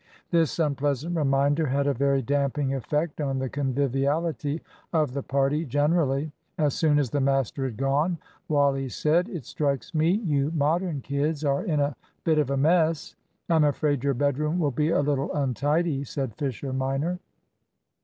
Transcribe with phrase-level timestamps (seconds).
[0.31, 4.59] This unpleasant reminder had a very damping effect on the conviviality
[4.91, 6.31] of the party generally.
[6.57, 8.17] As soon as the master had gone,
[8.49, 13.15] Wally said "It strikes me you Modern kids are in a bit of a mess."
[13.47, 17.19] "I'm afraid your bedroom will be a little untidy," said Fisher minor.